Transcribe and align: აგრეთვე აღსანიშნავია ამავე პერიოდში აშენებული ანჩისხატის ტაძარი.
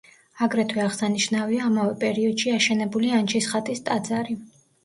აგრეთვე 0.45 0.81
აღსანიშნავია 0.85 1.67
ამავე 1.71 1.93
პერიოდში 2.05 2.57
აშენებული 2.57 3.15
ანჩისხატის 3.19 3.87
ტაძარი. 3.91 4.41